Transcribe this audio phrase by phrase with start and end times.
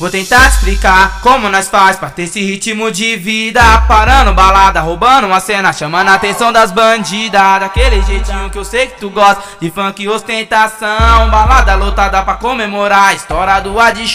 [0.00, 3.60] Vou tentar te explicar como nós faz pra ter esse ritmo de vida.
[3.82, 7.60] Parando balada, roubando uma cena, chamando a atenção das bandidas.
[7.60, 11.28] Daquele jeitinho que eu sei que tu gosta de funk e ostentação.
[11.28, 14.06] Balada lotada pra comemorar a história do Adi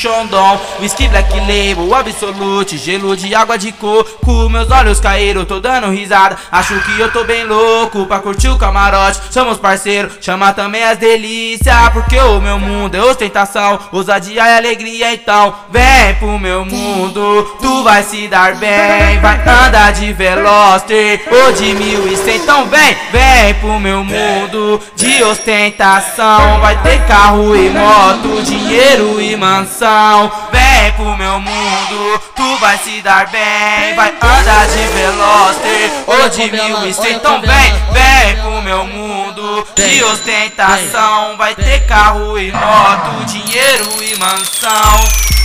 [0.80, 4.50] Whisky Black Label, Absolute, gelo de água de coco.
[4.50, 8.58] Meus olhos caíram, tô dando risada, acho que eu tô bem louco Pra curtir o
[8.58, 11.90] camarote, somos parceiros, chama também as delícias.
[11.90, 17.84] Porque o meu mundo é ostentação, ousadia e alegria então Vem pro meu mundo, tu
[17.84, 19.20] vai se dar bem.
[19.20, 22.38] Vai andar de Veloster ou de mil e cem.
[22.38, 26.62] Então vem, vem pro meu mundo de ostentação.
[26.62, 30.32] Vai ter carro e moto, dinheiro e mansão.
[30.50, 33.96] Vem pro meu mundo, tu vai se dar bem.
[33.98, 37.16] Vai andar de Veloster ou de mil e cem.
[37.16, 41.36] Então vem, vem pro meu mundo de ostentação.
[41.36, 45.36] Vai ter carro e moto, dinheiro e mansão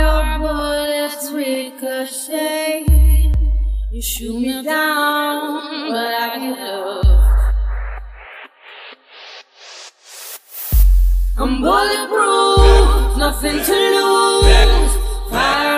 [0.00, 2.84] Your bullets ricochet.
[3.90, 7.04] You shoot me down, but I get up.
[11.38, 14.94] I'm bulletproof, nothing to lose.
[15.30, 15.69] Fire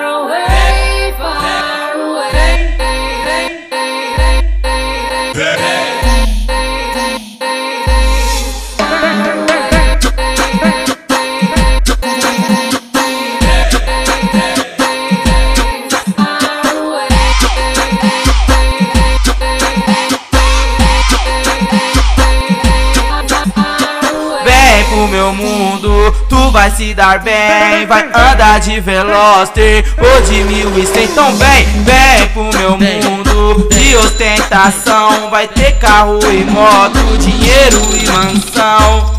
[25.03, 30.79] pro meu mundo Tu vai se dar bem Vai andar de Veloster ou de mil
[30.79, 31.05] e cem.
[31.05, 38.09] Então vem, vem pro meu mundo De ostentação Vai ter carro e moto Dinheiro e
[38.09, 39.12] mansão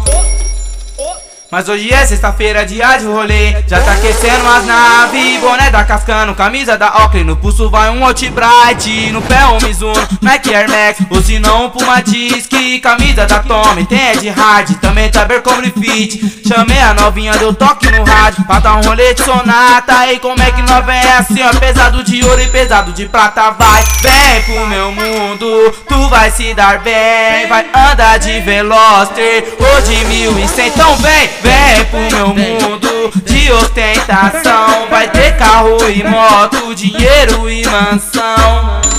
[1.54, 3.56] mas hoje é sexta-feira, dia de rolê.
[3.68, 7.24] Já tá aquecendo as naves Boné da Cascano, camisa da Oakley.
[7.24, 11.66] No pulso vai um Outbright No pé um Mizuno, Mac Air Max Ou se não
[11.66, 12.52] um Puma Disc.
[12.82, 14.78] Camisa da Tommy, tem Ed Hard.
[14.82, 16.42] Também tá Bercombre Fit.
[16.48, 18.44] Chamei a novinha, deu toque no rádio.
[18.46, 20.12] Pra dar um rolê de sonata.
[20.12, 21.54] E como é que nós vem assim ó?
[21.60, 26.52] Pesado de ouro e pesado de prata Vai, vem pro meu mundo Tu vai se
[26.56, 27.48] dar bem.
[27.48, 29.44] Vai andar de Veloster.
[29.84, 34.88] De mil e cem Então vem Vem pro meu mundo de ostentação.
[34.90, 38.93] Vai ter carro e moto, dinheiro e mansão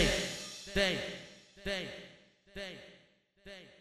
[0.00, 0.96] Vem,
[1.62, 1.88] vem,
[2.54, 2.78] vem,
[3.44, 3.79] vem.